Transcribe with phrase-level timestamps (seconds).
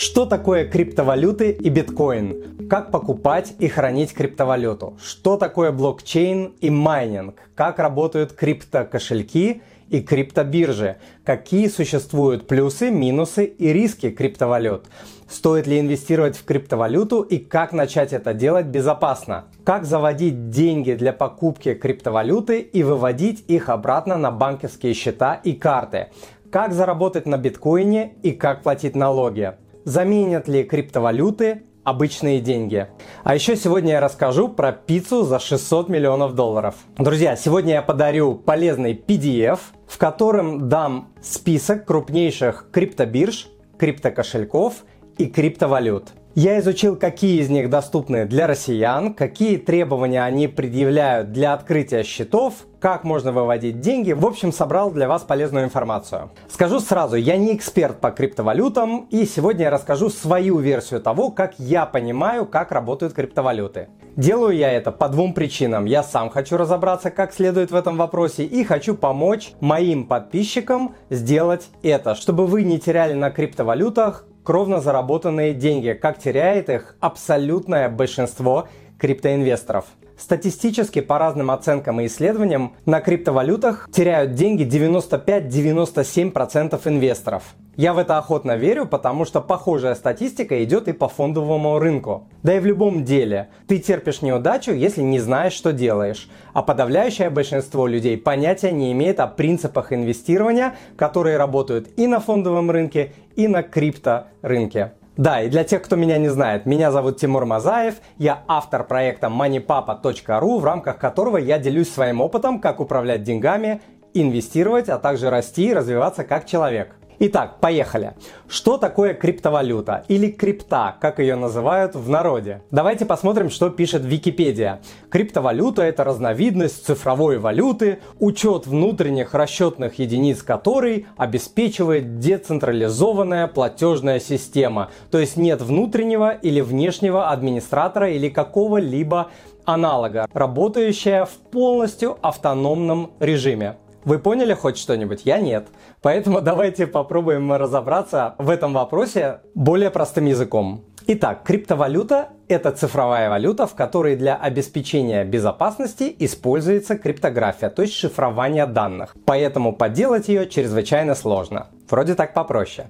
[0.00, 2.68] Что такое криптовалюты и биткоин?
[2.70, 4.96] Как покупать и хранить криптовалюту?
[5.02, 7.34] Что такое блокчейн и майнинг?
[7.56, 10.98] Как работают криптокошельки и криптобиржи?
[11.24, 14.86] Какие существуют плюсы, минусы и риски криптовалют?
[15.28, 19.46] Стоит ли инвестировать в криптовалюту и как начать это делать безопасно?
[19.64, 26.10] Как заводить деньги для покупки криптовалюты и выводить их обратно на банковские счета и карты?
[26.52, 29.54] Как заработать на биткоине и как платить налоги?
[29.88, 32.88] Заменят ли криптовалюты обычные деньги.
[33.24, 36.74] А еще сегодня я расскажу про пиццу за 600 миллионов долларов.
[36.98, 43.48] Друзья, сегодня я подарю полезный PDF, в котором дам список крупнейших криптобирж,
[43.78, 44.74] криптокошельков
[45.16, 46.08] и криптовалют.
[46.40, 52.54] Я изучил, какие из них доступны для россиян, какие требования они предъявляют для открытия счетов,
[52.78, 54.12] как можно выводить деньги.
[54.12, 56.30] В общем, собрал для вас полезную информацию.
[56.48, 61.58] Скажу сразу, я не эксперт по криптовалютам, и сегодня я расскажу свою версию того, как
[61.58, 63.88] я понимаю, как работают криптовалюты.
[64.14, 65.86] Делаю я это по двум причинам.
[65.86, 71.68] Я сам хочу разобраться как следует в этом вопросе и хочу помочь моим подписчикам сделать
[71.82, 78.66] это, чтобы вы не теряли на криптовалютах кровно заработанные деньги, как теряет их абсолютное большинство
[78.98, 79.84] криптоинвесторов.
[80.18, 87.44] Статистически, по разным оценкам и исследованиям, на криптовалютах теряют деньги 95-97% инвесторов.
[87.76, 92.26] Я в это охотно верю, потому что похожая статистика идет и по фондовому рынку.
[92.42, 93.50] Да и в любом деле.
[93.68, 96.28] Ты терпишь неудачу, если не знаешь, что делаешь.
[96.52, 102.72] А подавляющее большинство людей понятия не имеет о принципах инвестирования, которые работают и на фондовом
[102.72, 104.94] рынке, и на крипторынке.
[105.18, 109.26] Да, и для тех, кто меня не знает, меня зовут Тимур Мазаев, я автор проекта
[109.26, 113.80] moneypapa.ru, в рамках которого я делюсь своим опытом, как управлять деньгами,
[114.14, 116.94] инвестировать, а также расти и развиваться как человек.
[117.20, 118.14] Итак, поехали.
[118.48, 122.62] Что такое криптовалюта или крипта, как ее называют в народе?
[122.70, 124.80] Давайте посмотрим, что пишет Википедия.
[125.10, 134.90] Криптовалюта– это разновидность цифровой валюты, учет внутренних расчетных единиц которой обеспечивает децентрализованная платежная система.
[135.10, 139.32] То есть нет внутреннего или внешнего администратора или какого-либо
[139.64, 143.76] аналога, работающая в полностью автономном режиме.
[144.08, 145.26] Вы поняли хоть что-нибудь?
[145.26, 145.68] Я нет.
[146.00, 150.82] Поэтому давайте попробуем разобраться в этом вопросе более простым языком.
[151.06, 158.64] Итак, криптовалюта– это цифровая валюта, в которой для обеспечения безопасности используется криптография, то есть шифрование
[158.64, 159.14] данных.
[159.26, 161.66] Поэтому подделать ее чрезвычайно сложно.
[161.90, 162.86] Вроде так попроще.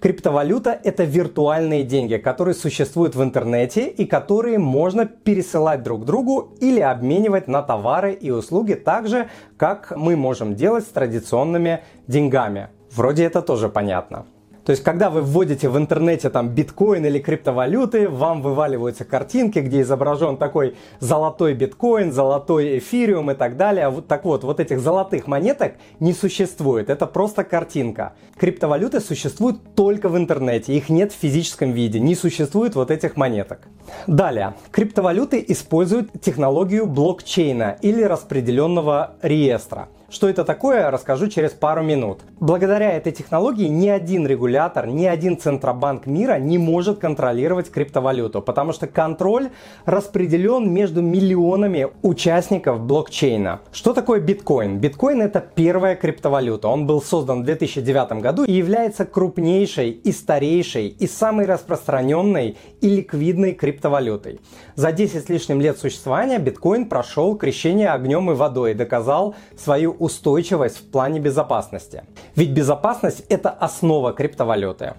[0.00, 6.78] Криптовалюта– это виртуальные деньги, которые существуют в интернете и которые можно пересылать друг другу или
[6.80, 12.68] обменивать на товары и услуги так же, как мы можем делать с традиционными деньгами.
[12.92, 14.26] Вроде это тоже понятно.
[14.68, 19.80] То есть, когда вы вводите в интернете там биткоин или криптовалюты, вам вываливаются картинки, где
[19.80, 23.88] изображен такой золотой биткоин, золотой эфириум и так далее.
[23.88, 26.90] Вот так вот, вот этих золотых монеток не существует.
[26.90, 28.12] Это просто картинка.
[28.36, 30.74] Криптовалюты существуют только в интернете.
[30.74, 31.98] Их нет в физическом виде.
[31.98, 33.60] Не существует вот этих монеток.
[34.06, 34.52] Далее.
[34.70, 39.88] Криптовалюты используют технологию блокчейна или распределенного реестра.
[40.10, 42.20] Что это такое, расскажу через пару минут.
[42.40, 48.72] Благодаря этой технологии ни один регулятор, ни один центробанк мира не может контролировать криптовалюту, потому
[48.72, 49.50] что контроль
[49.84, 53.60] распределен между миллионами участников блокчейна.
[53.70, 54.78] Что такое биткоин?
[54.78, 56.68] Биткоин это первая криптовалюта.
[56.68, 62.88] Он был создан в 2009 году и является крупнейшей и старейшей и самой распространенной и
[62.88, 64.40] ликвидной криптовалютой.
[64.78, 69.90] За 10 с лишним лет существования биткоин прошел крещение огнем и водой и доказал свою
[69.90, 72.04] устойчивость в плане безопасности.
[72.36, 74.94] Ведь безопасность– это основа криптовалюты.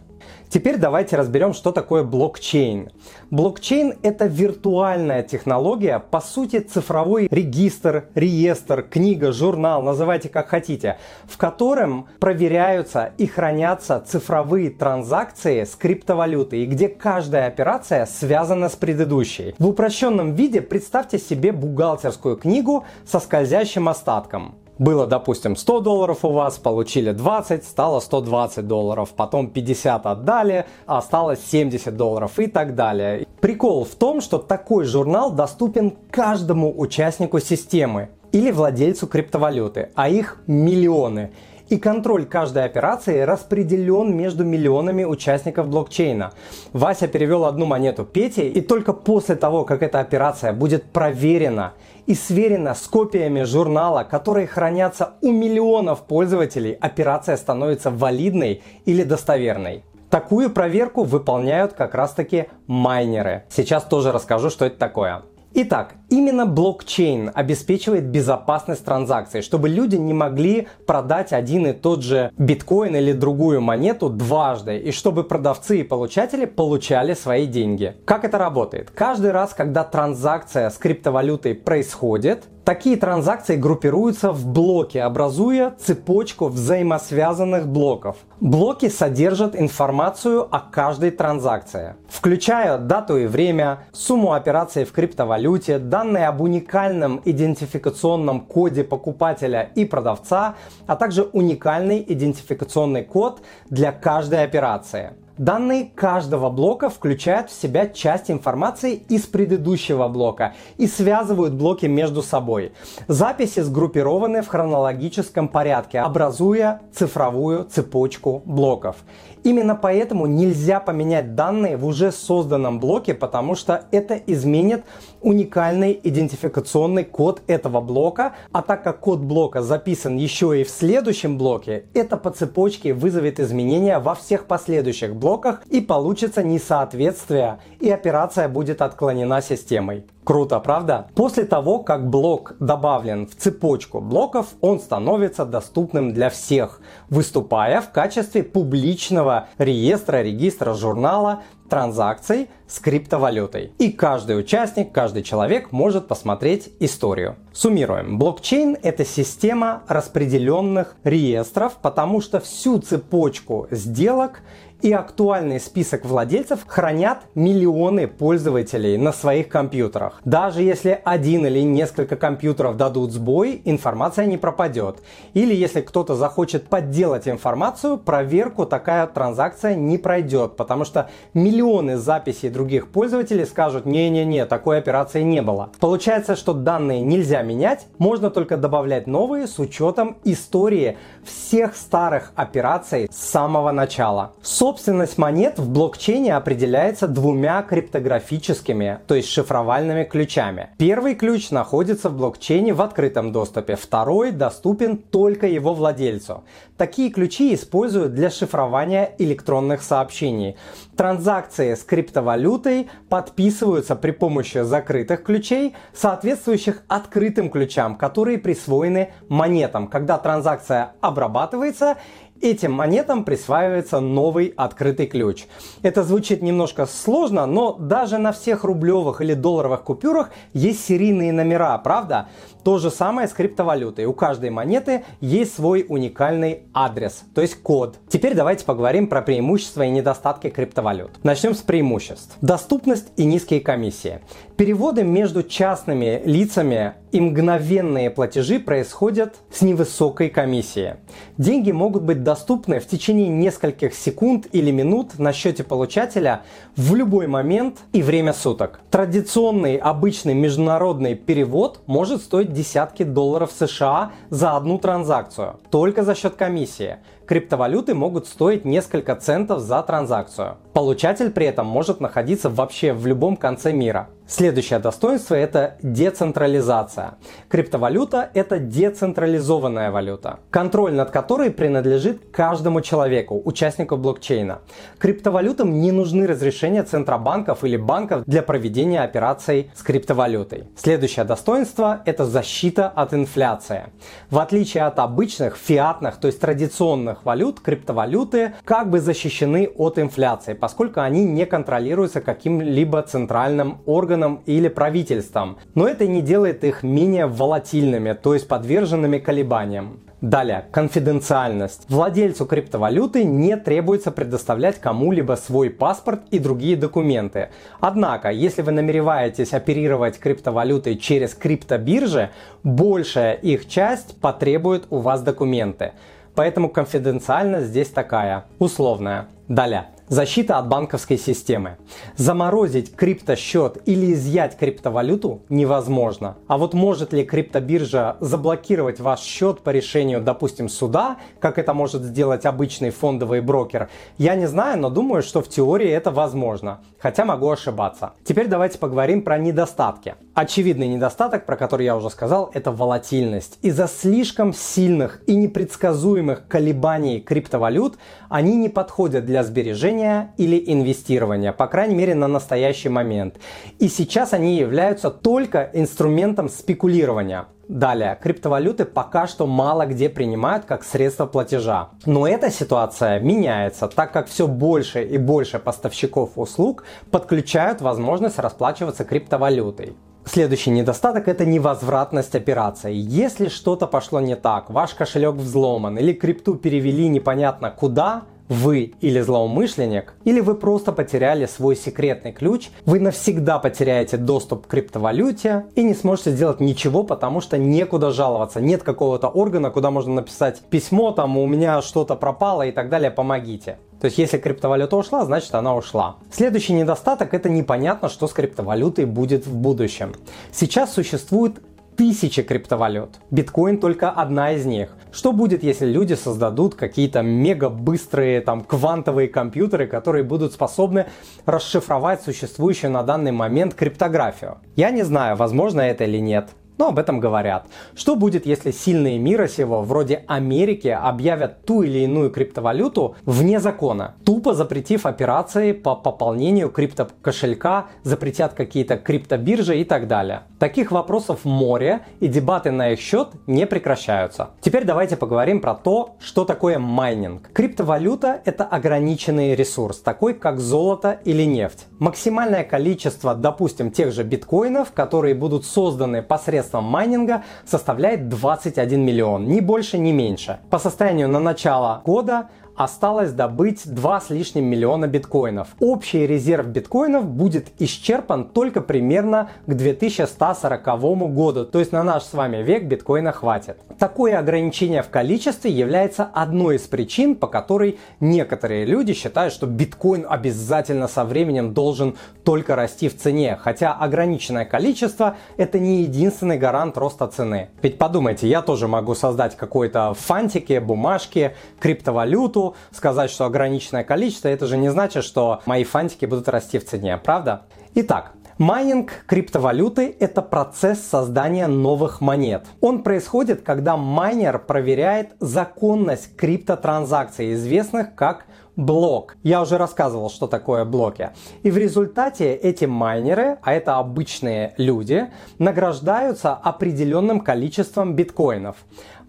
[0.50, 2.90] Теперь давайте разберем, что такое блокчейн.
[3.30, 11.38] Блокчейн– это виртуальная технология, по сути цифровой регистр, реестр, книга, журнал, называйте как хотите, в
[11.38, 19.54] котором проверяются и хранятся цифровые транзакции с криптовалютой, где каждая операция связана с предыдущей.
[19.60, 26.30] В упрощенном виде представьте себе бухгалтерскую книгу со скользящим остатком было, допустим, 100 долларов у
[26.30, 33.28] вас, получили 20, стало 120 долларов, потом 50 отдали, осталось 70 долларов и так далее.
[33.42, 40.42] Прикол в том, что такой журнал доступен каждому участнику системы или владельцу криптовалюты, а их
[40.48, 41.32] миллионы.
[41.70, 46.32] И контроль каждой операции распределен между миллионами участников блокчейна.
[46.74, 51.74] Вася перевел одну монету Пете, и только после того, как эта операция будет проверена
[52.08, 59.84] и сверена с копиями журнала, которые хранятся у миллионов пользователей, операция становится валидной или достоверной.
[60.10, 63.44] Такую проверку выполняют как раз таки майнеры.
[63.50, 65.22] Сейчас тоже расскажу, что это такое.
[65.54, 72.32] Итак, именно блокчейн обеспечивает безопасность транзакций, чтобы люди не могли продать один и тот же
[72.38, 77.96] биткоин или другую монету дважды, и чтобы продавцы и получатели получали свои деньги.
[78.06, 78.92] Как это работает?
[78.92, 87.68] Каждый раз, когда транзакция с криптовалютой происходит, Такие транзакции группируются в блоки, образуя цепочку взаимосвязанных
[87.68, 88.18] блоков.
[88.42, 96.28] Блоки содержат информацию о каждой транзакции, включая дату и время, сумму операций в криптовалюте, данные
[96.28, 100.56] об уникальном идентификационном коде покупателя и продавца,
[100.88, 105.12] а также уникальный идентификационный код для каждой операции.
[105.38, 112.22] Данные каждого блока включают в себя часть информации из предыдущего блока и связывают блоки между
[112.22, 112.72] собой.
[113.08, 118.98] Записи сгруппированы в хронологическом порядке, образуя цифровую цепочку блоков.
[119.44, 124.84] Именно поэтому нельзя поменять данные в уже созданном блоке, потому что это изменит
[125.22, 131.38] уникальный идентификационный код этого блока, а так как код блока записан еще и в следующем
[131.38, 138.50] блоке, это по цепочке вызовет изменения во всех последующих блоках и получится несоответствие, и операция
[138.50, 140.06] будет отклонена системой.
[140.30, 141.08] Круто, правда?
[141.16, 147.90] После того, как блок добавлен в цепочку блоков, он становится доступным для всех, выступая в
[147.90, 153.72] качестве публичного реестра, регистра журнала транзакций с криптовалютой.
[153.78, 157.36] И каждый участник, каждый человек может посмотреть историю.
[157.54, 158.18] Суммируем.
[158.18, 164.42] Блокчейн– это система распределенных реестров, потому что всю цепочку сделок
[164.82, 170.22] и актуальный список владельцев хранят миллионы пользователей на своих компьютерах.
[170.24, 174.98] Даже если один или несколько компьютеров дадут сбой, информация не пропадет.
[175.34, 182.50] Или если кто-то захочет подделать информацию, проверку такая транзакция не пройдет, потому что миллионы записей
[182.50, 185.72] других пользователей скажут «не-не-не, такой операции не было».
[185.80, 193.10] Получается, что данные нельзя менять, можно только добавлять новые с учетом истории всех старых операций
[193.12, 194.34] с самого начала.
[194.70, 200.70] Собственность монет в блокчейне определяется двумя криптографическими, то есть шифровальными ключами.
[200.78, 206.44] Первый ключ находится в блокчейне в открытом доступе, второй доступен только его владельцу.
[206.78, 210.56] Такие ключи используют для шифрования электронных сообщений.
[210.96, 220.20] Транзакции с криптовалютой подписываются при помощи закрытых ключей, соответствующих открытым ключам, которые присвоены монетам, когда
[220.20, 221.98] транзакция обрабатывается
[222.42, 225.46] Этим монетам присваивается новый открытый ключ.
[225.82, 231.78] Это звучит немножко сложно, но даже на всех рублевых или долларовых купюрах есть серийные номера,
[231.80, 232.30] правда?
[232.64, 234.06] То же самое с криптовалютой.
[234.06, 237.98] У каждой монеты есть свой уникальный адрес, то есть код.
[238.08, 241.24] Теперь давайте поговорим про преимущества и недостатки криптовалют.
[241.24, 242.38] Начнем с преимуществ.
[242.42, 244.20] Доступность и низкие комиссии.
[244.56, 250.96] Переводы между частными лицами и мгновенные платежи происходят с невысокой комиссией.
[251.38, 256.44] Деньги могут быть доступны в течение нескольких секунд или минут на счете получателя
[256.76, 258.82] в любой момент и время суток.
[258.92, 266.36] Традиционный обычный международный перевод может стоить десятки долларов США за одну транзакцию, только за счет
[266.36, 266.98] комиссии.
[267.26, 270.58] Криптовалюты могут стоить несколько центов за транзакцию.
[270.74, 274.10] Получатель при этом может находиться вообще в любом конце мира.
[274.30, 277.16] Следующее достоинство– это децентрализация.
[277.48, 284.60] Криптовалюта– это децентрализованная валюта, контроль над которой принадлежит каждому человеку, участнику блокчейна.
[285.00, 290.66] Криптовалютам не нужны разрешения центробанков или банков для проведения операций с криптовалютой.
[290.78, 293.86] Следующее достоинство– это защита от инфляции.
[294.30, 300.54] В отличие от обычных фиатных, то есть традиционных валют, криптовалюты как бы защищены от инфляции,
[300.54, 306.84] поскольку они не контролируются каким-либо центральным органом органам или правительствам, но это не делает их
[306.84, 310.00] менее волатильными, то есть подверженными колебаниям.
[310.22, 311.86] Далее, конфиденциальность.
[311.88, 317.48] Владельцу криптовалюты не требуется предоставлять кому-либо свой паспорт и другие документы.
[317.80, 322.32] Однако, если вы намереваетесь оперировать криптовалютой через криптобиржи,
[322.64, 325.94] большая их часть потребует у вас документы.
[326.36, 329.28] Поэтому конфиденциальность здесь такая, условная.
[329.48, 331.78] Далее, Защита от банковской системы.
[332.16, 336.38] Заморозить криптосчет или изъять криптовалюту невозможно.
[336.48, 342.02] А вот может ли криптобиржа заблокировать ваш счет по решению, допустим, суда, как это может
[342.02, 343.88] сделать обычный фондовый брокер,
[344.18, 346.82] я не знаю, но думаю, что в теории это возможно.
[346.98, 348.14] Хотя могу ошибаться.
[348.24, 350.16] Теперь давайте поговорим про недостатки.
[350.40, 353.60] Очевидный недостаток, про который я уже сказал, это волатильность.
[353.62, 357.98] Из-за слишком сильных и непредсказуемых колебаний криптовалют
[358.30, 363.36] они не подходят для сбережения или инвестирования, по крайней мере на настоящий момент.
[363.80, 367.48] И сейчас они являются только инструментом спекулирования.
[367.68, 371.90] Далее, криптовалюты пока что мало где принимают как средство платежа.
[372.06, 379.04] Но эта ситуация меняется, так как все больше и больше поставщиков услуг подключают возможность расплачиваться
[379.04, 379.98] криптовалютой.
[380.26, 382.94] Следующий недостаток– это невозвратность операции.
[382.94, 389.22] Если что-то пошло не так, ваш кошелек взломан или крипту перевели непонятно куда, вы или
[389.22, 395.84] злоумышленник, или вы просто потеряли свой секретный ключ, вы навсегда потеряете доступ к криптовалюте и
[395.84, 398.60] не сможете сделать ничего, потому что некуда жаловаться.
[398.60, 403.12] Нет какого-то органа, куда можно написать письмо, там у меня что-то пропало и так далее,
[403.12, 403.78] помогите.
[404.00, 406.18] То есть если криптовалюта ушла, значит она ушла.
[406.32, 410.14] Следующий недостаток это непонятно, что с криптовалютой будет в будущем.
[410.52, 411.62] Сейчас существует
[412.00, 413.20] тысячи криптовалют.
[413.30, 414.96] Биткоин только одна из них.
[415.12, 421.08] Что будет, если люди создадут какие-то мега быстрые там квантовые компьютеры, которые будут способны
[421.46, 424.60] расшифровать существующую на данный момент криптографию?
[424.78, 427.68] Я не знаю, возможно это или нет но об этом говорят.
[427.94, 434.16] Что будет, если сильные мира сего, вроде Америки, объявят ту или иную криптовалюту вне закона,
[434.26, 440.44] тупо запретив операции по пополнению криптокошелька, запретят какие-то криптобиржи и так далее.
[440.58, 444.52] Таких вопросов море, и дебаты на их счет не прекращаются.
[444.62, 447.50] Теперь давайте поговорим про то, что такое майнинг.
[447.52, 451.88] Криптовалюта– это ограниченный ресурс, такой как золото или нефть.
[452.00, 459.48] Максимальное количество, допустим, тех же биткоинов, которые будут созданы посредством посредством майнинга составляет 21 миллион,
[459.48, 460.60] ни больше, ни меньше.
[460.70, 462.50] По состоянию на начало года
[462.80, 465.68] осталось добыть 2 с лишним миллиона биткоинов.
[465.82, 472.34] Общий резерв биткоинов будет исчерпан только примерно к 2140 году, то есть на наш с
[472.34, 473.82] вами век биткоина хватит.
[474.00, 480.26] Такое ограничение в количестве является одной из причин, по которой некоторые люди считают, что биткоин
[480.30, 486.98] обязательно со временем должен только расти в цене, хотя ограниченное количество это не единственный гарант
[486.98, 487.72] роста цены.
[487.82, 494.68] Ведь подумайте, я тоже могу создать какой-то фантики, бумажки, криптовалюту, сказать, что ограниченное количество, это
[494.68, 497.64] же не значит, что мои фантики будут расти в цене, правда?
[497.96, 502.66] Итак, Майнинг криптовалюты– это процесс создания новых монет.
[502.82, 509.38] Он происходит, когда майнер проверяет законность криптотранзакций, известных как блок.
[509.44, 511.30] Я уже рассказывал, что такое блоки.
[511.64, 518.76] И в результате эти майнеры, а это обычные люди, награждаются определенным количеством биткоинов.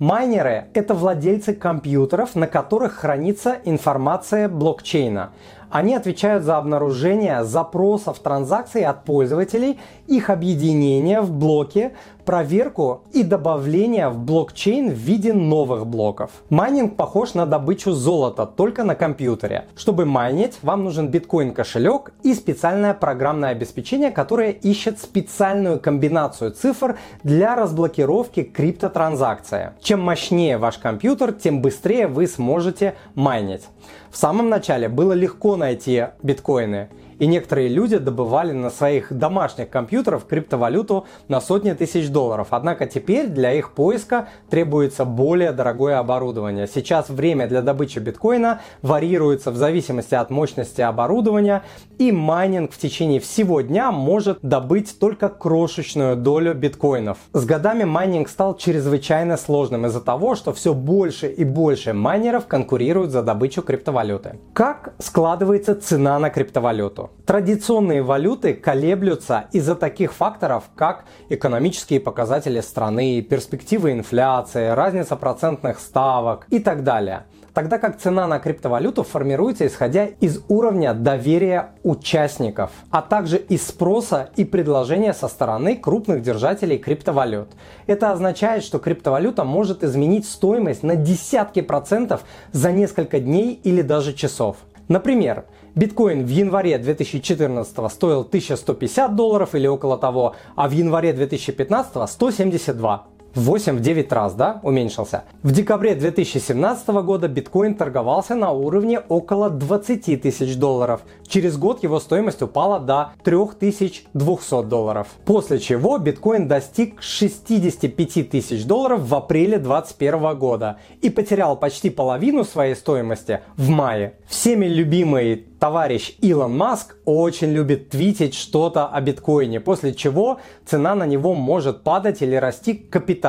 [0.00, 5.32] Майнеры– это владельцы компьютеров, на которых хранится информация блокчейна.
[5.70, 11.92] Они отвечают за обнаружение запросов транзакций от пользователей, их объединение в блоки,
[12.24, 16.30] проверку и добавление в блокчейн в виде новых блоков.
[16.48, 19.66] Майнинг похож на добычу золота, только на компьютере.
[19.76, 26.98] Чтобы майнить, вам нужен биткоин кошелек и специальное программное обеспечение, которое ищет специальную комбинацию цифр
[27.22, 29.72] для разблокировки криптотранзакции.
[29.80, 33.64] Чем мощнее ваш компьютер, тем быстрее вы сможете майнить.
[34.10, 36.88] В самом начале было легко найти биткоины
[37.20, 42.48] и некоторые люди добывали на своих домашних компьютерах криптовалюту на сотни тысяч долларов.
[42.50, 46.66] Однако теперь для их поиска требуется более дорогое оборудование.
[46.66, 51.62] Сейчас время для добычи биткоина варьируется в зависимости от мощности оборудования,
[51.98, 57.18] и майнинг в течение всего дня может добыть только крошечную долю биткоинов.
[57.34, 63.10] С годами майнинг стал чрезвычайно сложным из-за того, что все больше и больше майнеров конкурируют
[63.10, 64.38] за добычу криптовалюты.
[64.54, 67.09] Как складывается цена на криптовалюту?
[67.26, 76.46] Традиционные валюты колеблются из-за таких факторов, как экономические показатели страны, перспективы инфляции, разница процентных ставок
[76.50, 77.26] и так далее.
[77.54, 84.30] Тогда как цена на криптовалюту формируется исходя из уровня доверия участников, а также из спроса
[84.36, 87.48] и предложения со стороны крупных держателей криптовалют.
[87.86, 94.14] Это означает, что криптовалюта может изменить стоимость на десятки процентов за несколько дней или даже
[94.14, 94.56] часов.
[94.86, 102.10] Например, биткоин в январе 2014 стоил 1150 долларов или около того, а в январе 2015
[102.10, 103.09] 172.
[103.34, 105.24] 8-9 раз, да, уменьшился.
[105.42, 111.02] В декабре 2017 года биткоин торговался на уровне около 20 тысяч долларов.
[111.26, 115.08] Через год его стоимость упала до 3200 долларов.
[115.24, 122.44] После чего биткоин достиг 65 тысяч долларов в апреле 2021 года и потерял почти половину
[122.44, 124.14] своей стоимости в мае.
[124.26, 131.06] Всеми любимый товарищ Илон Маск очень любит твитить что-то о биткоине, после чего цена на
[131.06, 133.19] него может падать или расти капитально.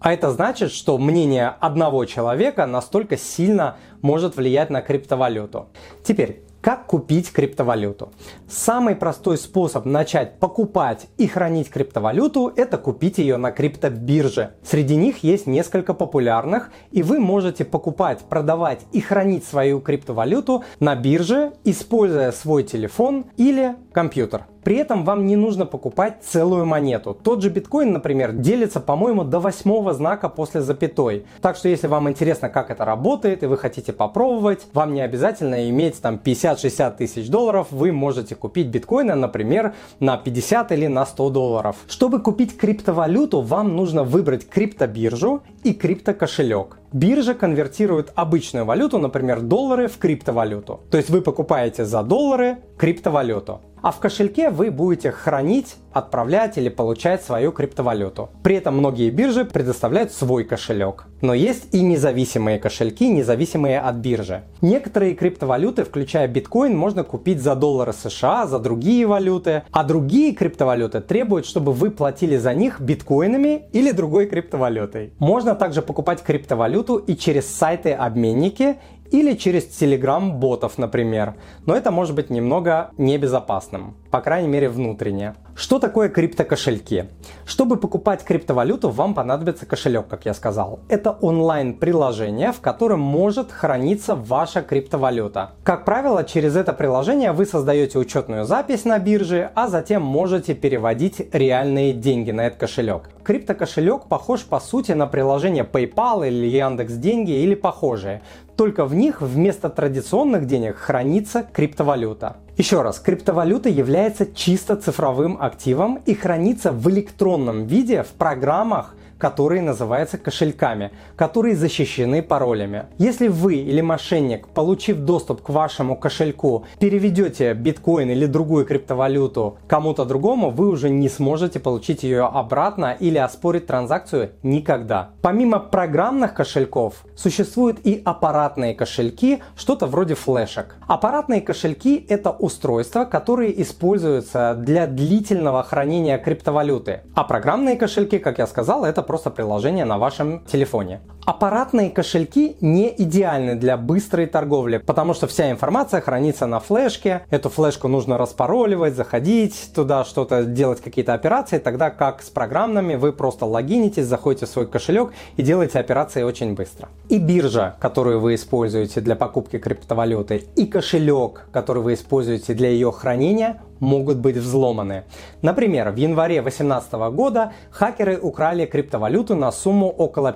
[0.00, 5.68] А это значит, что мнение одного человека настолько сильно может влиять на криптовалюту.
[6.04, 8.12] Теперь, как купить криптовалюту?
[8.46, 14.50] Самый простой способ начать покупать и хранить криптовалюту– это купить ее на криптобирже.
[14.62, 20.94] Среди них есть несколько популярных, и вы можете покупать, продавать и хранить свою криптовалюту на
[20.96, 24.44] бирже, используя свой телефон или компьютер.
[24.62, 27.14] При этом вам не нужно покупать целую монету.
[27.14, 31.24] Тот же биткоин, например, делится, по-моему, до восьмого знака после запятой.
[31.40, 35.68] Так что если вам интересно, как это работает, и вы хотите попробовать, вам не обязательно
[35.70, 36.18] иметь там
[36.54, 41.76] 50-60 тысяч долларов, вы можете купить биткоины, например, на 50 или на 100 долларов.
[41.88, 46.79] Чтобы купить криптовалюту, вам нужно выбрать криптобиржу и криптокошелек.
[46.92, 50.80] Биржа конвертирует обычную валюту, например, доллары в криптовалюту.
[50.90, 53.60] То есть вы покупаете за доллары криптовалюту.
[53.82, 58.28] А в кошельке вы будете хранить, отправлять или получать свою криптовалюту.
[58.42, 61.06] При этом многие биржи предоставляют свой кошелек.
[61.22, 64.42] Но есть и независимые кошельки, независимые от биржи.
[64.60, 69.62] Некоторые криптовалюты, включая биткоин, можно купить за доллары США, за другие валюты.
[69.72, 75.14] А другие криптовалюты требуют, чтобы вы платили за них биткоинами или другой криптовалютой.
[75.18, 78.78] Можно также покупать криптовалюту и через сайты-обменники
[79.10, 81.34] или через Telegram-ботов, например.
[81.66, 85.34] Но это может быть немного небезопасным, по крайней мере внутренне.
[85.54, 87.06] Что такое криптокошельки?
[87.44, 90.80] Чтобы покупать криптовалюту, вам понадобится кошелек, как я сказал.
[90.88, 95.52] Это онлайн-приложение, в котором может храниться ваша криптовалюта.
[95.62, 101.28] Как правило, через это приложение вы создаете учетную запись на бирже, а затем можете переводить
[101.32, 103.10] реальные деньги на этот кошелек.
[103.22, 108.22] Криптокошелек похож по сути на приложение PayPal или Яндекс Деньги или похожие.
[108.56, 112.36] Только в них вместо традиционных денег хранится криптовалюта.
[112.60, 119.62] Еще раз, криптовалюта является чисто цифровым активом и хранится в электронном виде в программах, которые
[119.62, 122.86] называются кошельками, которые защищены паролями.
[122.98, 130.04] Если вы или мошенник, получив доступ к вашему кошельку, переведете биткоин или другую криптовалюту кому-то
[130.04, 135.10] другому, вы уже не сможете получить ее обратно или оспорить транзакцию никогда.
[135.20, 140.76] Помимо программных кошельков, существуют и аппаратные кошельки, что-то вроде флешек.
[140.88, 147.00] Аппаратные кошельки– это устройства, которые используются для длительного хранения криптовалюты.
[147.14, 151.00] А программные кошельки, как я сказал, это просто приложение на вашем телефоне.
[151.26, 157.22] Аппаратные кошельки не идеальны для быстрой торговли, потому что вся информация хранится на флешке.
[157.30, 163.12] Эту флешку нужно распароливать, заходить туда, что-то делать, какие-то операции, тогда как с программными вы
[163.12, 166.88] просто логинитесь, заходите в свой кошелек и делаете операции очень быстро.
[167.10, 172.90] И биржа, которую вы используете для покупки криптовалюты, и кошелек, который вы используете для ее
[172.92, 175.04] хранения, могут быть взломаны.
[175.42, 180.32] Например, в январе 2018 года хакеры украли криптовалюту на сумму около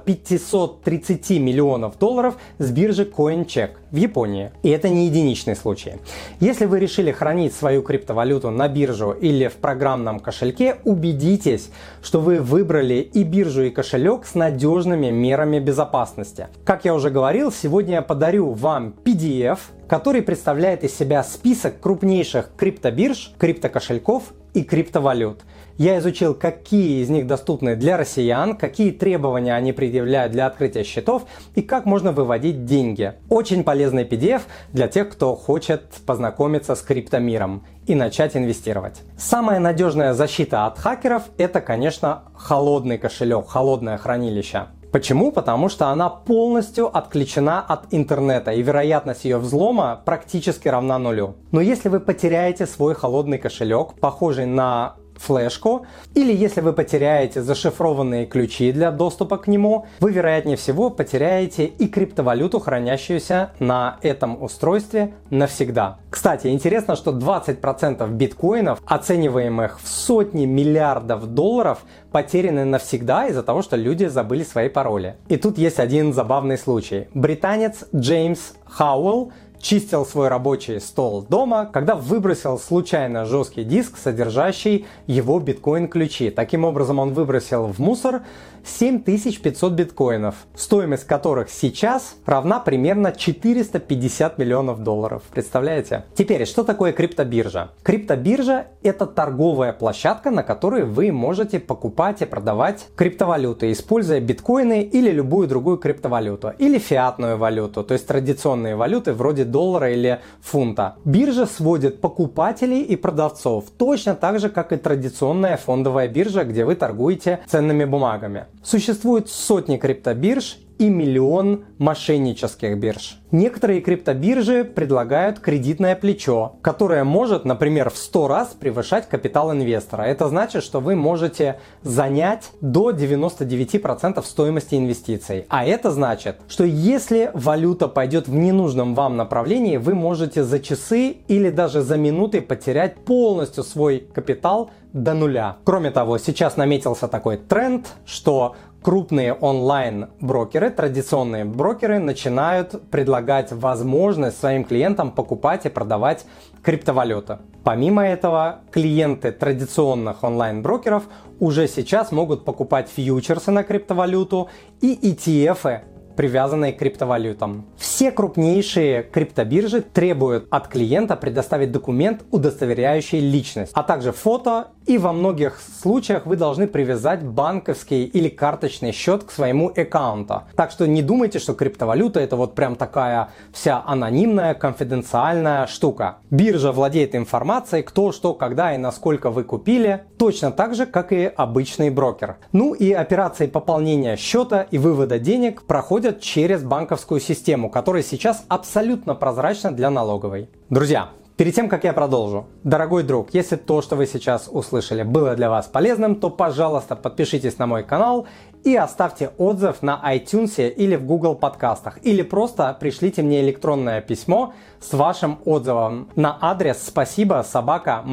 [0.85, 4.51] 530 миллионов долларов с биржи CoinCheck в Японии.
[4.65, 5.95] И это не единичный случай.
[6.41, 11.71] Если вы решили хранить свою криптовалюту на биржу или в программном кошельке, убедитесь,
[12.03, 16.49] что вы выбрали и биржу, и кошелек с надежными мерами безопасности.
[16.65, 22.51] Как я уже говорил, сегодня я подарю вам PDF, который представляет из себя список крупнейших
[22.57, 25.43] криптобирж, криптокошельков и криптовалют.
[25.77, 31.25] Я изучил, какие из них доступны для россиян, какие требования они предъявляют для открытия счетов
[31.57, 33.15] и как можно выводить деньги.
[33.29, 34.43] Очень полезный PDF
[34.73, 39.03] для тех, кто хочет познакомиться с криптомиром и начать инвестировать.
[39.19, 44.69] Самая надежная защита от хакеров это, конечно, холодный кошелек, холодное хранилище.
[44.91, 45.33] Почему?
[45.33, 51.35] Потому что она полностью отключена от интернета и вероятность ее взлома практически равна нулю.
[51.53, 58.27] Но если вы потеряете свой холодный кошелек, похожий на флешку, или если вы потеряете зашифрованные
[58.27, 65.15] ключи для доступа к нему, вы вероятнее всего потеряете и криптовалюту, хранящуюся на этом устройстве
[65.31, 65.99] навсегда.
[66.11, 73.77] Кстати, интересно, что 20% биткоинов, оцениваемых в сотни миллиардов долларов, потеряны навсегда из-за того, что
[73.77, 75.17] люди забыли свои пароли.
[75.29, 77.09] И тут есть один забавный случай.
[77.15, 79.33] Британец Джеймс Хауэлл
[79.65, 86.31] чистил свой рабочий стол дома, когда выбросил случайно жесткий диск, содержащий его биткоин-ключи.
[86.31, 88.23] Таким образом, он выбросил в мусор
[88.65, 95.23] 7500 биткоинов, стоимость которых сейчас равна примерно 450 миллионов долларов.
[95.33, 96.05] Представляете?
[96.15, 97.71] Теперь, что такое криптобиржа?
[97.83, 105.11] Криптобиржа– это торговая площадка, на которой вы можете покупать и продавать криптовалюты, используя биткоины или
[105.11, 110.97] любую другую криптовалюту, или фиатную валюту, то есть традиционные валюты вроде доллара или фунта.
[111.05, 116.75] Биржа сводит покупателей и продавцов, точно так же, как и традиционная фондовая биржа, где вы
[116.75, 118.47] торгуете ценными бумагами.
[118.65, 123.19] Существует сотни криптобирж и миллион мошеннических бирж.
[123.31, 130.03] Некоторые криптобиржи предлагают кредитное плечо, которое может, например, в 100 раз превышать капитал инвестора.
[130.03, 135.47] Это значит, что вы можете занять до 99% стоимости инвестиций.
[135.49, 141.17] А это значит, что если валюта пойдет в ненужном вам направлении, вы можете за часы
[141.27, 145.57] или даже за минуты потерять полностью свой капитал до нуля.
[145.65, 154.65] Кроме того, сейчас наметился такой тренд, что крупные онлайн-брокеры, традиционные брокеры начинают предлагать возможность своим
[154.65, 156.25] клиентам покупать и продавать
[156.63, 157.39] криптовалюты.
[157.65, 161.05] Помимо этого, клиенты традиционных онлайн-брокеров
[161.41, 164.49] уже сейчас могут покупать фьючерсы на криптовалюту
[164.81, 165.83] и ETF
[166.17, 167.67] привязанные к криптовалютам.
[167.77, 175.13] Все крупнейшие криптобиржи требуют от клиента предоставить документ, удостоверяющий личность, а также фото и во
[175.13, 180.43] многих случаях вы должны привязать банковский или карточный счет к своему аккаунту.
[180.57, 186.19] Так что не думайте, что криптовалюта это вот прям такая вся анонимная, конфиденциальная штука.
[186.31, 191.25] Биржа владеет информацией, кто, что, когда и насколько вы купили, точно так же, как и
[191.25, 192.37] обычный брокер.
[192.53, 199.15] Ну и операции пополнения счета и вывода денег проходят через банковскую систему, которая сейчас абсолютно
[199.15, 200.49] прозрачна для налоговой.
[200.71, 205.35] Друзья, Перед тем, как я продолжу, дорогой друг, если то, что вы сейчас услышали, было
[205.35, 208.29] для вас полезным, то, пожалуйста, подпишитесь на мой канал
[208.63, 211.99] и оставьте отзыв на iTunes или в Google подкастах.
[212.03, 218.05] Или просто пришлите мне электронное письмо с вашим отзывом на адрес спасибо собака.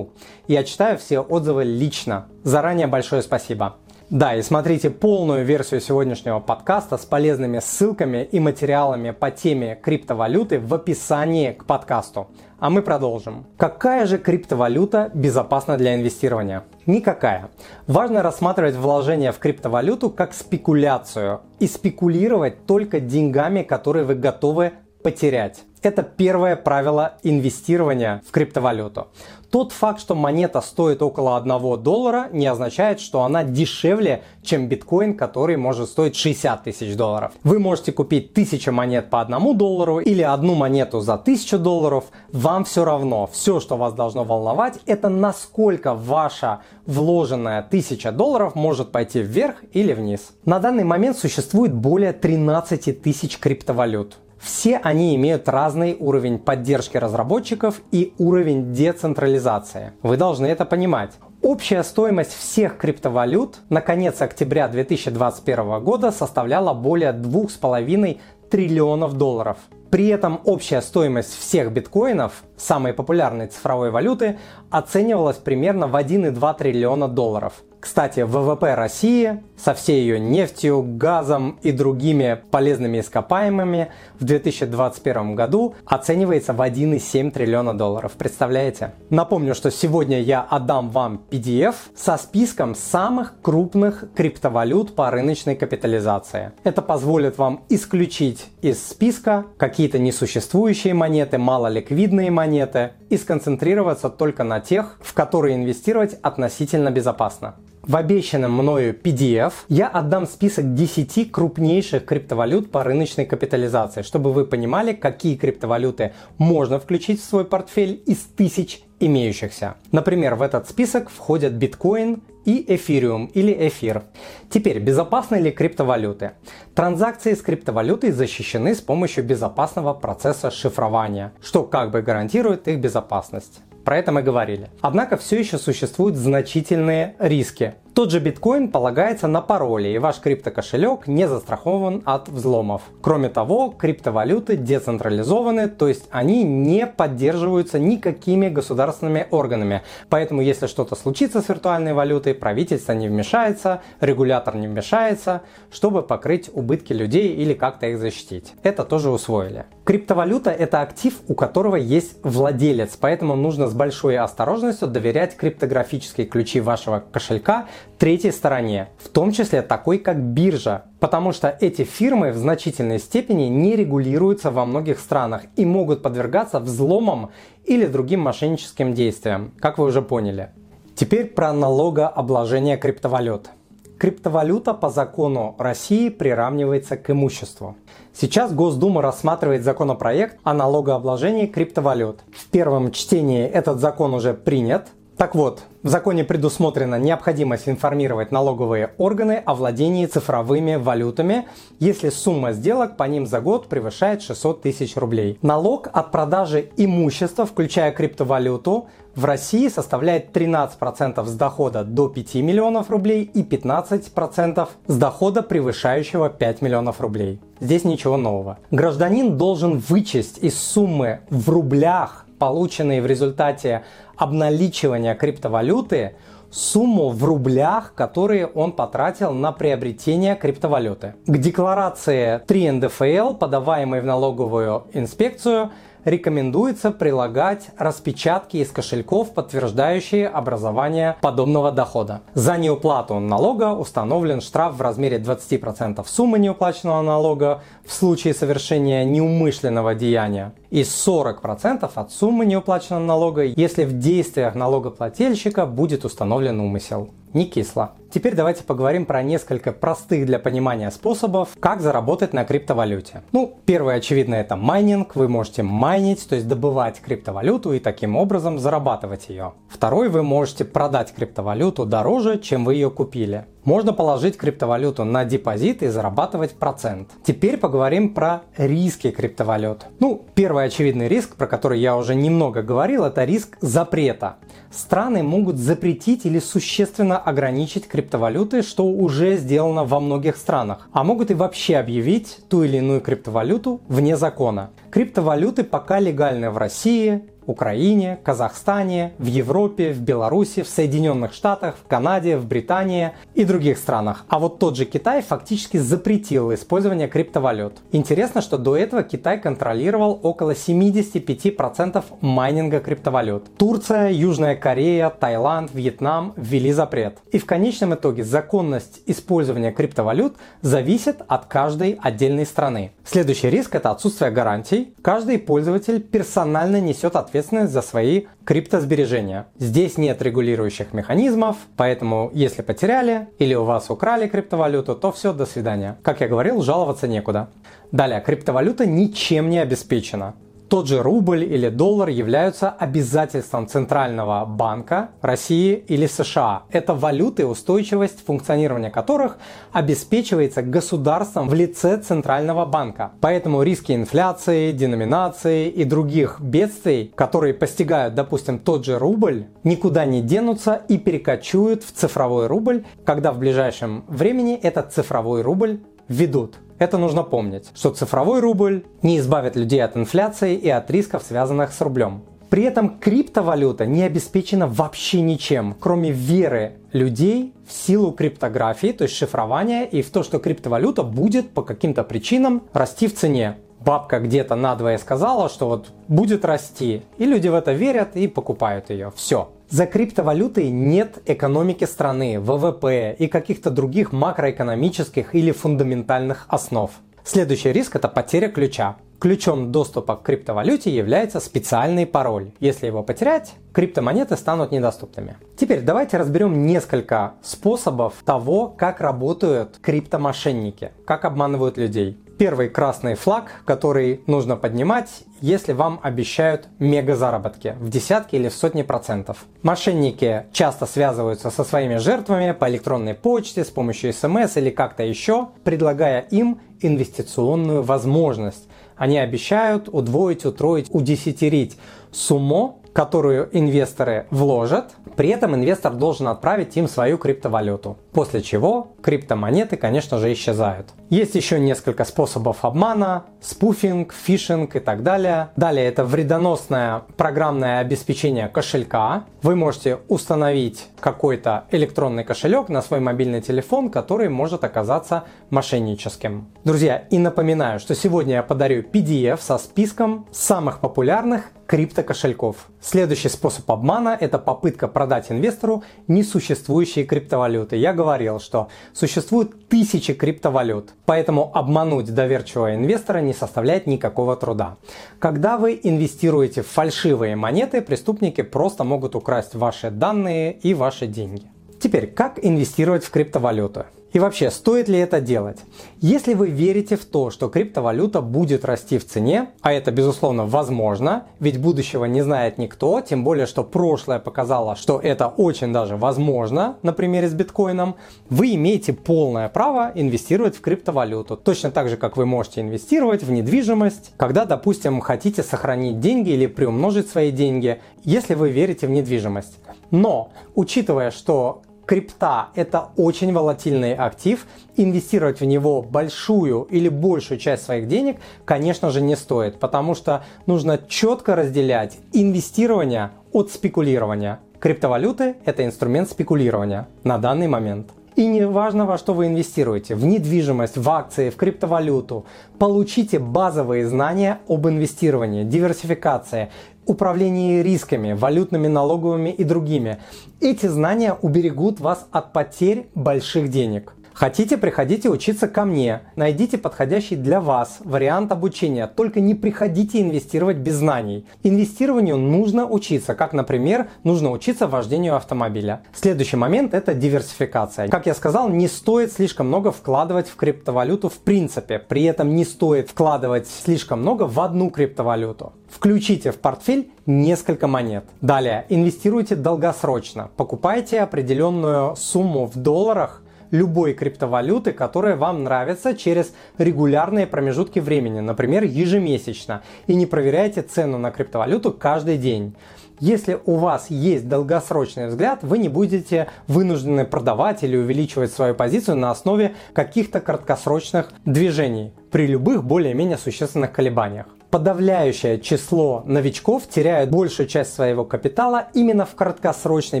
[0.48, 2.26] Я читаю все отзывы лично.
[2.44, 3.76] Заранее большое спасибо.
[4.08, 10.60] Да, и смотрите полную версию сегодняшнего подкаста с полезными ссылками и материалами по теме криптовалюты
[10.60, 12.28] в описании к подкасту.
[12.60, 13.46] А мы продолжим.
[13.56, 16.62] Какая же криптовалюта безопасна для инвестирования?
[16.86, 17.48] Никакая.
[17.88, 25.64] Важно рассматривать вложение в криптовалюту как спекуляцию и спекулировать только деньгами, которые вы готовы потерять.
[25.82, 29.08] Это первое правило инвестирования в криптовалюту.
[29.50, 35.16] Тот факт, что монета стоит около 1 доллара, не означает, что она дешевле, чем биткоин,
[35.16, 37.32] который может стоить 60 тысяч долларов.
[37.44, 42.06] Вы можете купить 1000 монет по 1 доллару или одну монету за 1000 долларов.
[42.32, 43.28] Вам все равно.
[43.32, 49.92] Все, что вас должно волновать, это насколько ваша вложенная 1000 долларов может пойти вверх или
[49.92, 50.32] вниз.
[50.44, 54.18] На данный момент существует более 13 тысяч криптовалют.
[54.46, 59.92] Все они имеют разный уровень поддержки разработчиков и уровень децентрализации.
[60.02, 61.14] Вы должны это понимать.
[61.42, 69.56] Общая стоимость всех криптовалют на конец октября 2021 года составляла более 2,5 триллионов долларов.
[69.90, 74.38] При этом общая стоимость всех биткоинов, самой популярной цифровой валюты,
[74.70, 77.64] оценивалась примерно в 1,2 триллиона долларов.
[77.80, 85.74] Кстати, ВВП России со всей ее нефтью, газом и другими полезными ископаемыми в 2021 году
[85.84, 88.12] оценивается в 1,7 триллиона долларов.
[88.18, 88.92] Представляете?
[89.10, 96.52] Напомню, что сегодня я отдам вам PDF со списком самых крупных криптовалют по рыночной капитализации.
[96.64, 104.60] Это позволит вам исключить из списка какие-то несуществующие монеты, малоликвидные монеты и сконцентрироваться только на
[104.60, 107.54] тех, в которые инвестировать относительно безопасно.
[107.86, 114.44] В обещанном мною PDF я отдам список 10 крупнейших криптовалют по рыночной капитализации, чтобы вы
[114.44, 119.76] понимали, какие криптовалюты можно включить в свой портфель из тысяч имеющихся.
[119.92, 124.02] Например, в этот список входят биткоин и эфириум или эфир.
[124.50, 126.32] Теперь, безопасны ли криптовалюты?
[126.74, 133.60] Транзакции с криптовалютой защищены с помощью безопасного процесса шифрования, что как бы гарантирует их безопасность.
[133.86, 134.68] Про это мы говорили.
[134.80, 137.74] Однако все еще существуют значительные риски.
[137.96, 142.82] Тот же биткоин полагается на пароли, и ваш криптокошелек не застрахован от взломов.
[143.00, 149.80] Кроме того, криптовалюты децентрализованы, то есть они не поддерживаются никакими государственными органами.
[150.10, 155.40] Поэтому если что-то случится с виртуальной валютой, правительство не вмешается, регулятор не вмешается,
[155.72, 158.52] чтобы покрыть убытки людей или как-то их защитить.
[158.62, 159.64] Это тоже усвоили.
[159.86, 166.60] Криптовалюта это актив, у которого есть владелец, поэтому нужно с большой осторожностью доверять криптографические ключи
[166.60, 172.36] вашего кошелька третьей стороне, в том числе такой как биржа, потому что эти фирмы в
[172.36, 177.30] значительной степени не регулируются во многих странах и могут подвергаться взломам
[177.64, 180.50] или другим мошенническим действиям, как вы уже поняли.
[180.94, 183.50] Теперь про налогообложение криптовалют.
[183.98, 187.76] Криптовалюта по закону России приравнивается к имуществу.
[188.12, 192.20] Сейчас Госдума рассматривает законопроект о налогообложении криптовалют.
[192.34, 198.90] В первом чтении этот закон уже принят, так вот, в законе предусмотрена необходимость информировать налоговые
[198.98, 201.46] органы о владении цифровыми валютами,
[201.78, 205.38] если сумма сделок по ним за год превышает 600 тысяч рублей.
[205.40, 212.90] Налог от продажи имущества, включая криптовалюту, в России составляет 13% с дохода до 5 миллионов
[212.90, 217.40] рублей и 15% с дохода превышающего 5 миллионов рублей.
[217.60, 218.58] Здесь ничего нового.
[218.70, 223.84] Гражданин должен вычесть из суммы в рублях полученные в результате
[224.16, 226.16] обналичивания криптовалюты,
[226.50, 231.14] сумму в рублях, которые он потратил на приобретение криптовалюты.
[231.26, 235.70] К декларации 3 НДФЛ, подаваемой в налоговую инспекцию,
[236.06, 242.22] рекомендуется прилагать распечатки из кошельков, подтверждающие образование подобного дохода.
[242.32, 249.94] За неуплату налога установлен штраф в размере 20% суммы неуплаченного налога в случае совершения неумышленного
[249.94, 257.10] деяния и 40% от суммы неуплаченного налога, если в действиях налогоплательщика будет установлен умысел.
[257.36, 257.92] Не кисло.
[258.10, 263.24] Теперь давайте поговорим про несколько простых для понимания способов, как заработать на криптовалюте.
[263.32, 265.14] Ну, первое, очевидно, это майнинг.
[265.16, 269.52] Вы можете майнить, то есть добывать криптовалюту и таким образом зарабатывать ее.
[269.68, 273.44] Второй, вы можете продать криптовалюту дороже, чем вы ее купили.
[273.66, 277.10] Можно положить криптовалюту на депозит и зарабатывать процент.
[277.24, 279.86] Теперь поговорим про риски криптовалют.
[279.98, 284.36] Ну, первый очевидный риск, про который я уже немного говорил, это риск запрета.
[284.70, 291.32] Страны могут запретить или существенно ограничить криптовалюты, что уже сделано во многих странах, а могут
[291.32, 294.70] и вообще объявить ту или иную криптовалюту вне закона.
[294.92, 301.86] Криптовалюты пока легальны в России, Украине, Казахстане, в Европе, в Беларуси, в Соединенных Штатах, в
[301.86, 304.24] Канаде, в Британии и других странах.
[304.28, 307.74] А вот тот же Китай фактически запретил использование криптовалют.
[307.92, 313.56] Интересно, что до этого Китай контролировал около 75% майнинга криптовалют.
[313.56, 317.18] Турция, Южная Корея, Таиланд, Вьетнам ввели запрет.
[317.32, 322.92] И в конечном итоге законность использования криптовалют зависит от каждой отдельной страны.
[323.04, 324.94] Следующий риск это отсутствие гарантий.
[325.02, 329.46] Каждый пользователь персонально несет ответственность ответственность за свои криптосбережения.
[329.58, 335.44] Здесь нет регулирующих механизмов, поэтому если потеряли или у вас украли криптовалюту, то все, до
[335.44, 335.98] свидания.
[336.02, 337.48] Как я говорил, жаловаться некуда.
[337.92, 340.34] Далее, криптовалюта ничем не обеспечена.
[340.68, 346.64] Тот же рубль или доллар являются обязательством Центрального банка России или США.
[346.70, 349.38] Это валюты, устойчивость функционирования которых
[349.72, 353.12] обеспечивается государством в лице Центрального банка.
[353.20, 360.20] Поэтому риски инфляции, деноминации и других бедствий, которые постигают, допустим, тот же рубль, никуда не
[360.20, 366.56] денутся и перекочуют в цифровой рубль, когда в ближайшем времени этот цифровой рубль ведут.
[366.78, 371.72] Это нужно помнить, что цифровой рубль не избавит людей от инфляции и от рисков, связанных
[371.72, 372.22] с рублем.
[372.50, 379.16] При этом криптовалюта не обеспечена вообще ничем, кроме веры людей в силу криптографии, то есть
[379.16, 383.56] шифрования, и в то, что криптовалюта будет по каким-то причинам расти в цене.
[383.80, 388.90] Бабка где-то надвое сказала, что вот будет расти, и люди в это верят и покупают
[388.90, 389.12] ее.
[389.16, 389.50] Все.
[389.68, 396.92] За криптовалютой нет экономики страны, ВВП и каких-то других макроэкономических или фундаментальных основ.
[397.24, 398.96] Следующий риск– это потеря ключа.
[399.18, 402.52] Ключом доступа к криптовалюте является специальный пароль.
[402.60, 405.36] Если его потерять, криптомонеты станут недоступными.
[405.56, 412.16] Теперь давайте разберем несколько способов того, как работают криптомошенники, как обманывают людей.
[412.38, 418.54] Первый красный флаг, который нужно поднимать, если вам обещают мега заработки в десятки или в
[418.54, 419.46] сотни процентов.
[419.62, 425.48] Мошенники часто связываются со своими жертвами по электронной почте, с помощью смс или как-то еще,
[425.64, 428.68] предлагая им инвестиционную возможность.
[428.96, 431.78] Они обещают удвоить, утроить, удесятерить
[432.12, 434.92] сумму, которую инвесторы вложат.
[435.16, 437.98] При этом инвестор должен отправить им свою криптовалюту.
[438.12, 440.88] После чего криптомонеты, конечно же, исчезают.
[441.10, 445.50] Есть еще несколько способов обмана, спуфинг, фишинг и так далее.
[445.54, 449.26] Далее это вредоносное программное обеспечение кошелька.
[449.42, 456.48] Вы можете установить какой-то электронный кошелек на свой мобильный телефон, который может оказаться мошенническим.
[456.64, 462.68] Друзья, и напоминаю, что сегодня я подарю PDF со списком самых популярных криптокошельков.
[462.80, 467.76] Следующий способ обмана– это попытка продать инвестору несуществующие криптовалюты.
[467.76, 474.76] Я говорил, что существует тысячи криптовалют, поэтому обмануть доверчивого инвестора не составляет никакого труда.
[475.18, 481.42] Когда вы инвестируете в фальшивые монеты, преступники просто могут украсть ваши данные и ваши деньги.
[481.78, 483.84] Теперь, как инвестировать в криптовалюту?
[484.16, 485.58] И вообще, стоит ли это делать?
[486.00, 491.26] Если вы верите в то, что криптовалюта будет расти в цене, а это безусловно возможно,
[491.38, 496.78] ведь будущего не знает никто, тем более, что прошлое показало, что это очень даже возможно,
[496.80, 497.96] на примере с биткоином,
[498.30, 501.36] вы имеете полное право инвестировать в криптовалюту.
[501.36, 506.46] Точно так же, как вы можете инвестировать в недвижимость, когда, допустим, хотите сохранить деньги или
[506.46, 509.58] приумножить свои деньги, если вы верите в недвижимость.
[509.90, 514.46] Но, учитывая, что крипта– это очень волатильный актив.
[514.76, 520.24] Инвестировать в него большую или большую часть своих денег, конечно же, не стоит, потому что
[520.46, 524.40] нужно четко разделять инвестирование от спекулирования.
[524.58, 527.90] Криптовалюты– это инструмент спекулирования на данный момент.
[528.16, 532.24] И не важно, во что вы инвестируете, в недвижимость, в акции, в криптовалюту,
[532.58, 536.48] получите базовые знания об инвестировании, диверсификации,
[536.86, 539.98] управлении рисками, валютными, налоговыми и другими.
[540.40, 543.92] Эти знания уберегут вас от потерь больших денег.
[544.16, 546.00] Хотите, приходите учиться ко мне.
[546.16, 548.86] Найдите подходящий для вас вариант обучения.
[548.86, 551.26] Только не приходите инвестировать без знаний.
[551.42, 555.82] Инвестированию нужно учиться, как, например, нужно учиться вождению автомобиля.
[555.92, 557.88] Следующий момент– это диверсификация.
[557.88, 561.78] Как я сказал, не стоит слишком много вкладывать в криптовалюту в принципе.
[561.78, 565.52] При этом не стоит вкладывать слишком много в одну криптовалюту.
[565.68, 568.04] Включите в портфель несколько монет.
[568.22, 570.30] Далее, инвестируйте долгосрочно.
[570.38, 573.20] Покупайте определенную сумму в долларах
[573.50, 580.98] любой криптовалюты, которая вам нравится через регулярные промежутки времени, например, ежемесячно, и не проверяйте цену
[580.98, 582.54] на криптовалюту каждый день.
[582.98, 588.96] Если у вас есть долгосрочный взгляд, вы не будете вынуждены продавать или увеличивать свою позицию
[588.96, 594.26] на основе каких-то краткосрочных движений при любых более-менее существенных колебаниях.
[594.50, 600.00] Подавляющее число новичков теряют большую часть своего капитала именно в краткосрочной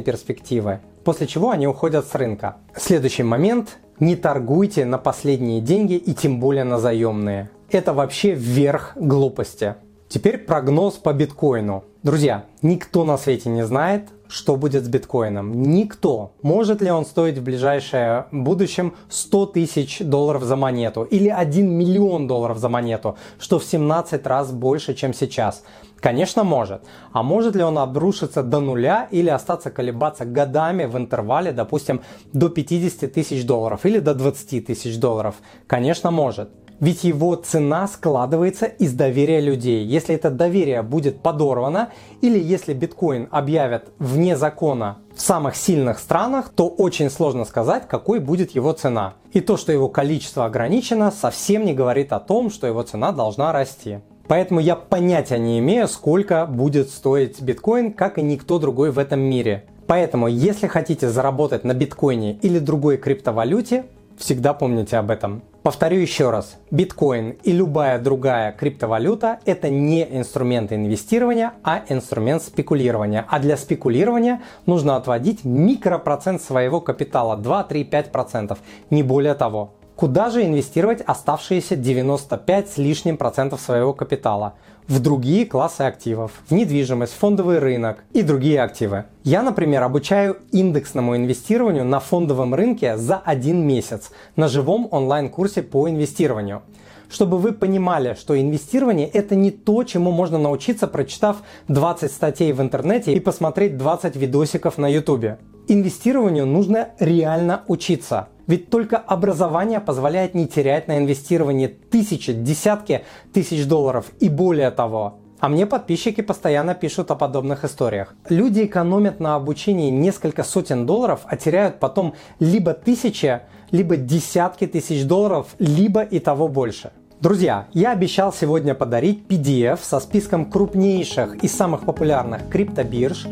[0.00, 2.56] перспективе после чего они уходят с рынка.
[2.74, 7.48] Следующий момент– не торгуйте на последние деньги и тем более на заемные.
[7.70, 9.76] Это вообще верх глупости.
[10.08, 11.84] Теперь прогноз по биткоину.
[12.02, 15.62] Друзья, никто на свете не знает, что будет с биткоином.
[15.62, 16.32] Никто.
[16.42, 22.26] Может ли он стоить в ближайшее будущем 100 тысяч долларов за монету или 1 миллион
[22.26, 25.62] долларов за монету, что в 17 раз больше, чем сейчас?
[26.00, 26.82] Конечно, может.
[27.12, 32.48] А может ли он обрушиться до нуля или остаться колебаться годами в интервале, допустим, до
[32.48, 35.36] 50 тысяч долларов или до 20 тысяч долларов?
[35.66, 36.50] Конечно, может.
[36.78, 39.86] Ведь его цена складывается из доверия людей.
[39.86, 41.88] Если это доверие будет подорвано,
[42.20, 48.18] или если биткоин объявят вне закона в самых сильных странах, то очень сложно сказать, какой
[48.18, 49.14] будет его цена.
[49.32, 53.52] И то, что его количество ограничено, совсем не говорит о том, что его цена должна
[53.52, 54.00] расти.
[54.28, 59.20] Поэтому я понятия не имею, сколько будет стоить биткоин, как и никто другой в этом
[59.20, 59.64] мире.
[59.86, 63.84] Поэтому, если хотите заработать на биткоине или другой криптовалюте,
[64.18, 65.42] всегда помните об этом.
[65.62, 73.26] Повторю еще раз, биткоин и любая другая криптовалюта это не инструмент инвестирования, а инструмент спекулирования.
[73.28, 78.56] А для спекулирования нужно отводить микропроцент своего капитала 2, 3, 5%,
[78.90, 79.72] не более того.
[79.96, 84.52] Куда же инвестировать оставшиеся 95 с лишним процентов своего капитала?
[84.86, 89.06] В другие классы активов, в недвижимость, фондовый рынок и другие активы.
[89.24, 95.88] Я, например, обучаю индексному инвестированию на фондовом рынке за один месяц на живом онлайн-курсе по
[95.88, 96.62] инвестированию
[97.08, 101.36] чтобы вы понимали, что инвестирование это не то, чему можно научиться, прочитав
[101.68, 105.38] 20 статей в интернете и посмотреть 20 видосиков на ютубе.
[105.68, 108.26] Инвестированию нужно реально учиться.
[108.46, 115.18] Ведь только образование позволяет не терять на инвестировании тысячи, десятки тысяч долларов и более того.
[115.38, 118.14] А мне подписчики постоянно пишут о подобных историях.
[118.28, 125.04] Люди экономят на обучении несколько сотен долларов, а теряют потом либо тысячи, либо десятки тысяч
[125.04, 126.92] долларов, либо и того больше.
[127.20, 133.26] Друзья, я обещал сегодня подарить PDF со списком крупнейших и самых популярных криптобирж,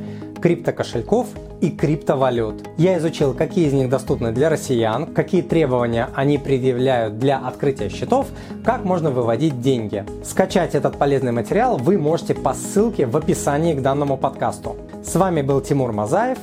[0.45, 1.29] криптокошельков
[1.63, 2.69] и криптовалют.
[2.77, 8.27] Я изучил, какие из них доступны для россиян, какие требования они предъявляют для открытия счетов,
[8.63, 10.05] как можно выводить деньги.
[10.23, 14.77] Скачать этот полезный материал вы можете по ссылке в описании к данному подкасту.
[15.03, 16.39] С вами был Тимур Мазаев,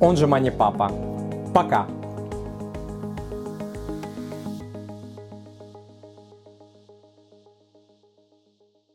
[0.00, 0.90] он же Мани Папа.
[1.54, 1.86] Пока!